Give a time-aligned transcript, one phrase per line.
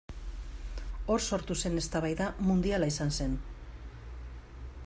[1.15, 3.37] Hor sortu zen eztabaida mundiala izan zen.